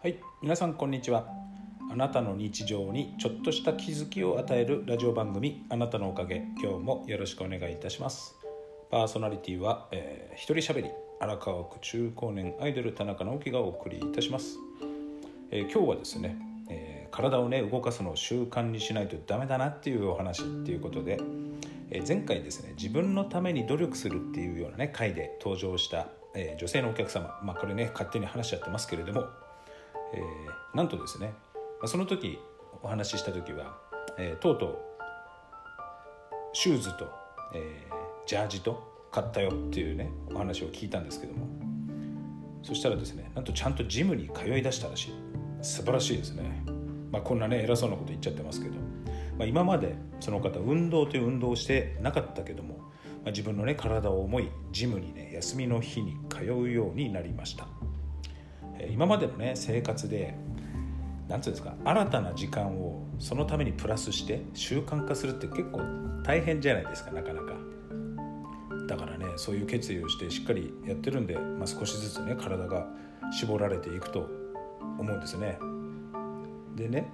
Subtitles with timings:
[0.00, 1.26] はい皆さんこんにちは。
[1.90, 6.44] あなたの日常にちょっとした気づきを与えるラジオ番組あなたのおかげ。
[6.62, 8.36] 今日もよろしくお願いいたします。
[8.92, 14.56] パーソナリティは、えー、一人しゃべり荒川区中高年アイドル田中直樹がお送りいたします、
[15.50, 16.36] えー、今日はですね、
[16.70, 21.18] えー、体をね動かすのを習慣にしないとダメだなっていうお話っていうことで、
[21.90, 29.26] え前回ですね自分のために努力するっていうようなね回で登場したえー、女性のお客様、まあ、これね勝手に話しちゃってますけれども、
[30.14, 31.32] えー、なんとですね、
[31.84, 32.38] その時
[32.82, 33.78] お話しした時は、
[34.18, 34.78] えー、とうとう
[36.52, 37.08] シューズと、
[37.54, 37.94] えー、
[38.26, 41.46] ジャージと買ったよっていうねお話を聞いたんですけども。
[42.62, 45.14] そしたらですねなんとちゃんとジムに通いだしたらしい。
[45.62, 46.62] 素晴らしいですね、
[47.10, 48.76] まあ、こんなね偉そうなこと言っちゃってますけど、
[49.38, 52.78] まあ、今までその方運動という運動をしてなかったけども
[53.24, 57.68] まあ、自分のね体を思いジムにね休みの日に通うようになりました、
[58.90, 60.34] 今までのね生活で
[61.28, 65.80] 何て言うんですか新たな時間をそのためにプラスして習慣化するって結構
[66.22, 67.54] 大変じゃないですかなかなか。
[68.88, 72.86] だからねそういう決意をしてしっかりやってるんで、まあ、少しずつね体が
[73.30, 74.26] 絞られていくと
[74.98, 75.58] 思うんですね。
[76.74, 77.10] でね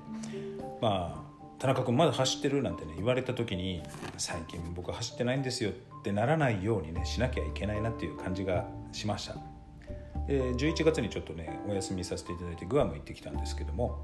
[0.80, 1.24] まあ
[1.58, 3.82] 田中君まだ走ってるなんてね言われた時に
[4.18, 9.53] 最近僕走ってないんですよってならないようにねしなきゃいけないなっていう感じがしました。
[10.26, 13.98] で11月にちょっとねお休みさせていただいてグアム行ってきたんですけども、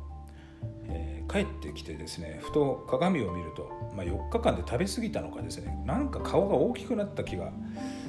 [0.84, 7.52] えー、帰ってきてですねふと鏡を見ると、まあ、4日間で食べ過ぎたのかですねなんか顔が大きくなった気が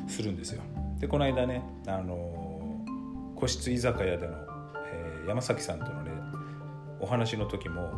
[0.08, 0.62] するんですよ。
[1.00, 4.34] でこの間ね、あのー、個室居酒屋での、
[4.94, 6.12] えー、山崎さんとのね
[7.00, 7.92] お話の時も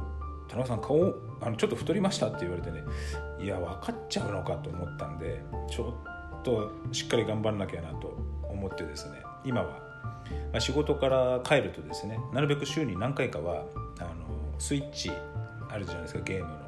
[0.48, 2.84] 田中さん顔あのちょっと太りましたって言われてね
[3.42, 5.96] いや分かっちゃうのかと思ったんでちょ
[6.40, 8.16] っとしっかり頑張んなきゃなと
[8.50, 9.93] 思ってですね今は、
[10.52, 13.66] まあ、仕事から帰るとですねなるべく週に何回かは
[14.00, 15.12] あのスイッチ
[15.70, 16.60] あるじゃないですかゲームの。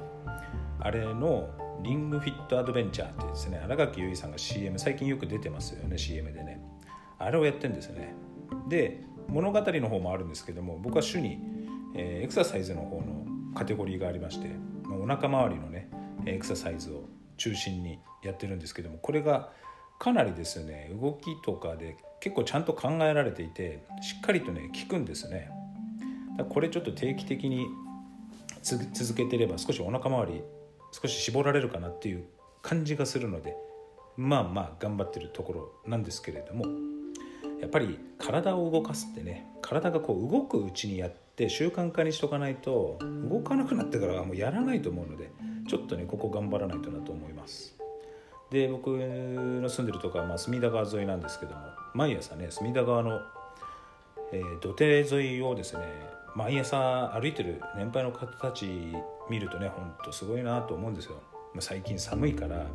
[0.79, 1.49] あれの
[1.81, 6.61] リングフィットアドベンチャーってですね新垣結衣さんが CM 最近よく出てますよね CM でね。
[7.17, 8.13] あれをやってんですね。
[8.67, 11.39] で物語の方もあるんですけども僕は主に、
[11.95, 14.49] えー、エクササイズの方のカテゴリーがありまして
[14.89, 15.89] お腹周りのね
[16.25, 17.05] エクササイズを
[17.37, 19.51] 中心にやってるんですけどもこれが
[19.99, 25.49] かなりですね動きとかで結構ちゃんと考えられていてしっかりとね効くんですね。
[26.49, 27.65] これちょっと定期的に
[28.61, 30.41] 続けてれば少しお腹周り
[30.91, 32.25] 少し絞られるかなっていう
[32.61, 33.55] 感じがするので
[34.17, 36.65] まあまあ頑張ってるところなんですけれども
[37.61, 45.31] やっぱり体を動かすってね体がこう動くうちにやって習慣化にしとかないと動かなくなってからはもうやらないと思うので
[45.67, 47.84] ちょっとねここ頑張らないとなと思います。
[48.51, 51.61] で僕の住んでるとこはまあ隅田川沿いなんですけども
[51.93, 53.19] 毎朝ね隅田川の、
[54.31, 55.83] えー、土手沿いをですね
[56.35, 58.67] 毎朝歩いてる年配の方たち
[59.29, 61.21] 見るとねほんとすごいなと思うんですよ、
[61.53, 62.67] ま、最近寒いから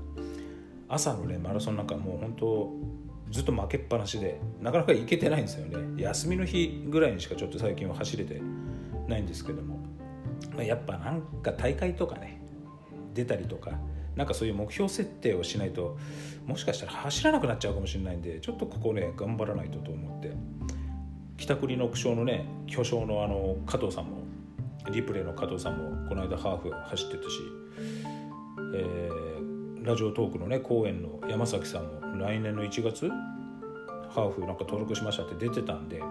[0.89, 2.73] 朝のねマラソンなんかもう本当
[3.31, 6.03] ずっと負けっぱなしでなかなか行けてないんですよね。
[6.03, 8.41] 休みの日ぐらいにしかちょっと最近は走れて
[9.07, 9.77] ないんですけども、
[10.53, 12.43] まあ、やっぱなんか大会とかね
[13.15, 13.73] 出たりとか
[14.21, 15.97] なんかそういう目標設定をしないと
[16.47, 20.31] もしかしたら走らなくなっちゃうかもしれないんでちょっとここね頑張らないとと思って。
[21.39, 24.19] 北国の苦笑のね巨匠のあの加藤さんも
[24.91, 27.29] リプレイの加藤さんもこの間ハーフ走ってたし、
[28.75, 36.03] えー、ラジオトークのね公演の山崎さんも来年の1月ハーフなんか登録しましたって出てたんで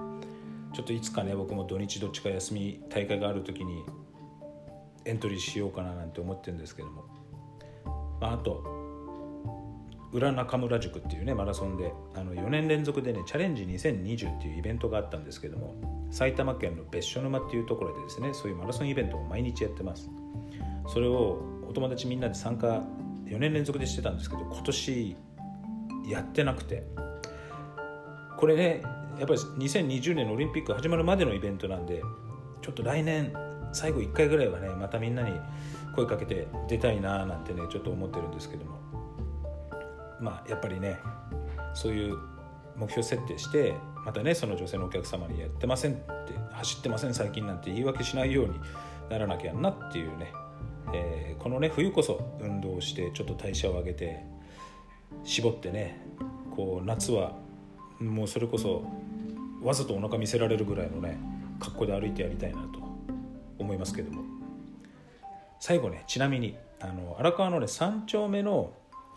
[0.74, 3.84] ちょっといつかね僕も土日どっちか休み大会がある時に
[5.06, 7.06] エントリーしようかななんて思ってるんですけども、
[8.22, 8.64] あ、あと
[10.12, 15.76] 裏中村塾っていうねマラソンであの4年連続でねチャレンジ2020っていうイベントがあったんですけども
[16.10, 20.10] 埼玉県の別所沼っていうところでですねそういうマラソンイベントを毎日やってます。
[20.88, 22.82] それをお友達みんなで参加
[23.26, 25.16] 4年連続でしてたんですけど今年
[26.08, 26.84] やってなくて
[28.38, 28.82] これね
[29.20, 32.02] やっぱり2020年のオリンピック始まるまでのイベントなんで
[32.62, 33.34] ちょっと来年
[33.74, 35.40] 最後1回ぐらいはねまたみんなに
[35.96, 38.80] 声かけて出たいななんてねちょっと思ってるんですけども。
[40.20, 41.00] まあやっぱりね
[41.74, 42.18] そういう
[42.76, 43.74] 目標設定して
[44.06, 48.60] またねその女性のお客様にやってませんって走ってません最近なんて言い訳しないように
[49.10, 50.32] ならなきゃなっていうね、
[50.94, 54.24] えー、このね冬こそ運動してちょっと代謝を上げて
[55.24, 56.02] 絞ってね
[56.56, 57.34] こう夏は
[58.00, 58.84] もうそれこそ
[59.62, 61.18] わざとお腹見せられるぐらいのね
[61.60, 62.79] 格好で歩いてやりたいなと。
[63.60, 64.24] 思いますけども。
[65.60, 68.72] 最後ねちなみにあの荒川のね3丁目の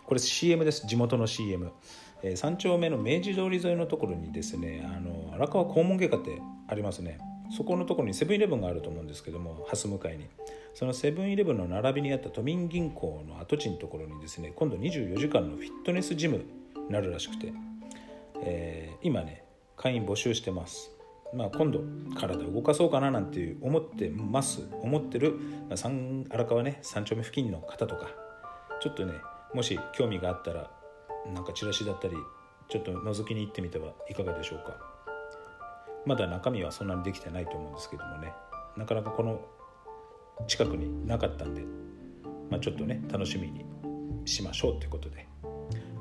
[0.05, 0.85] これ CM です。
[0.85, 1.71] 地元の CM、
[2.21, 7.19] えー、3丁目の明治通り沿いのところにですねあの荒川肛門外科ってありますね。
[7.55, 10.27] そこのところにセブンイレブンがあると思うんですけども蓮向かいに。
[10.73, 16.45] そのセブンイレブンの並びにあった都民銀行の跡地のところにですね今度24時間のフィットネスジムに
[16.89, 17.53] なるらしくて、
[18.41, 19.43] えー、今ね
[19.77, 20.92] 会員募集してます。
[21.33, 21.81] まあ、今度
[22.15, 24.67] 体動かそうかななんて思ってます。
[24.81, 25.33] 思ってる、
[25.69, 28.07] まあ、荒川ね三丁目付近の方とか。
[28.81, 29.13] ちょっとね
[29.53, 30.69] もし興味があったら
[31.33, 32.15] なんかチラシだったり
[32.67, 34.77] ちょっと覗きに行ってみてはいかがでしょうか。
[36.05, 38.33] まだ中身はそんなにできてないと思うんですけどもね。
[38.75, 39.39] なかなかこの
[40.47, 41.61] 近くになかったんで、
[42.49, 43.65] まあ、ちょっとね楽しみに
[44.25, 45.27] しましょうということで。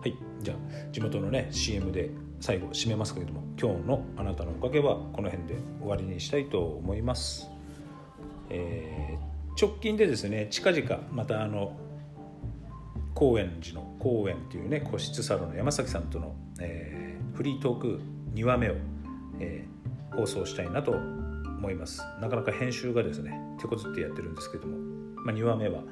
[0.02, 0.56] はいじゃあ
[0.90, 2.11] 地元のね CM で
[2.43, 7.49] 最後締めますけれども今日のあなたのおかげはこの辺で終わりにしたいと思います、
[8.50, 11.77] えー、直近でですね近々またあの
[13.15, 18.00] 高円寺の高円っていうね個室サロンの山崎さんとの、えー、フリートーク
[18.35, 18.75] 2話目を、
[19.39, 22.03] えー、放送したいなと思います。
[22.21, 24.79] なかなか編集がですね手こずってやってるんですけども、
[25.25, 25.83] まあ、2話目は、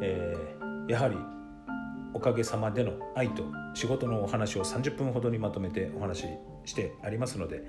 [0.00, 1.16] えー、やはり
[2.14, 3.44] おかげさまでの愛と
[3.74, 6.28] 仕事のお話を30分ほどにまとめてお話し
[6.66, 7.62] してありますので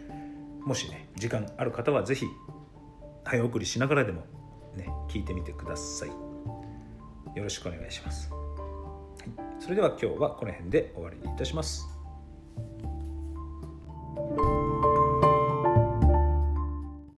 [0.64, 2.26] もしね時間ある方は是非
[3.24, 4.22] 早送りしながらでも
[4.76, 6.36] ね聞いてみてください。
[7.36, 11.95] よろしくお願いします、はい、それでは今日はこの辺で終わりにいたします。